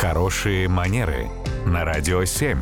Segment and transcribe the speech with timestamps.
[0.00, 1.28] Хорошие манеры
[1.66, 2.56] на радио 7.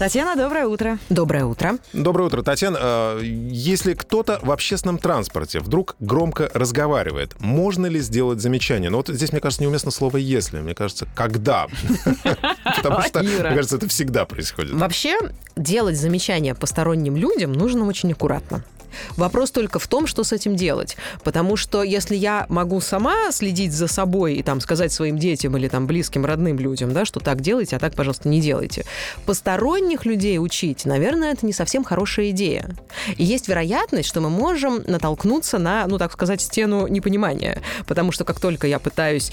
[0.00, 0.98] Татьяна, доброе утро.
[1.08, 1.78] Доброе утро.
[1.92, 2.76] Доброе утро, Татьяна.
[2.80, 8.90] Э, Если кто-то в общественном транспорте вдруг громко разговаривает, можно ли сделать замечание?
[8.90, 10.58] Ну вот здесь, мне кажется, неуместно слово «если».
[10.58, 11.68] Мне кажется, «когда».
[12.76, 14.72] Потому что, мне кажется, это всегда происходит.
[14.72, 15.16] Вообще,
[15.54, 18.64] делать замечания посторонним людям нужно очень аккуратно.
[19.16, 20.96] Вопрос только в том, что с этим делать.
[21.24, 25.68] Потому что если я могу сама следить за собой и там сказать своим детям или
[25.68, 28.84] там близким, родным людям, да, что так делайте, а так, пожалуйста, не делайте.
[29.26, 32.70] Посторонних людей учить, наверное, это не совсем хорошая идея.
[33.16, 37.62] И есть вероятность, что мы можем натолкнуться на, ну, так сказать, стену непонимания.
[37.86, 39.32] Потому что как только я пытаюсь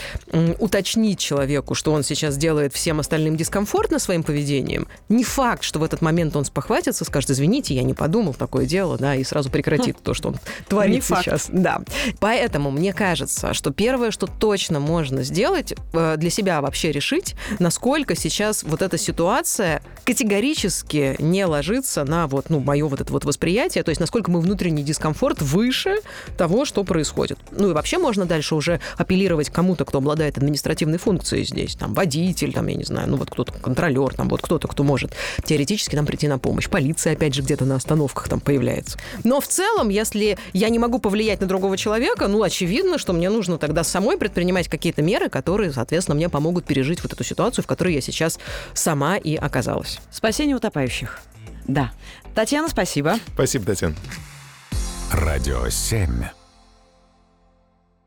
[0.59, 5.83] уточнить человеку, что он сейчас делает всем остальным дискомфортно своим поведением, не факт, что в
[5.83, 9.97] этот момент он спохватится, скажет, извините, я не подумал, такое дело, да, и сразу прекратит
[10.01, 10.37] то, что он
[10.67, 11.47] творит сейчас.
[11.49, 11.81] Да.
[12.19, 18.15] Поэтому мне кажется, что первое, что точно можно сделать, э, для себя вообще решить, насколько
[18.15, 23.83] сейчас вот эта ситуация категорически не ложится на вот, ну, мое вот это вот восприятие,
[23.83, 25.97] то есть насколько мой внутренний дискомфорт выше
[26.37, 27.37] того, что происходит.
[27.51, 32.53] Ну и вообще можно дальше уже апеллировать кому-то, кто обладает административной функцией здесь, там, водитель,
[32.53, 35.11] там, я не знаю, ну вот кто-то, контролер, там, вот кто-то, кто может
[35.43, 36.69] теоретически нам прийти на помощь.
[36.69, 38.97] Полиция, опять же, где-то на остановках там появляется.
[39.23, 43.29] Но в целом, если я не могу повлиять на другого человека, ну, очевидно, что мне
[43.29, 47.67] нужно тогда самой предпринимать какие-то меры, которые, соответственно, мне помогут пережить вот эту ситуацию, в
[47.67, 48.39] которой я сейчас
[48.73, 49.99] сама и оказалась.
[50.11, 51.19] Спасение утопающих.
[51.67, 51.91] Да.
[52.35, 53.19] Татьяна, спасибо.
[53.33, 53.95] Спасибо, Татьяна.
[55.11, 56.23] Радио 7.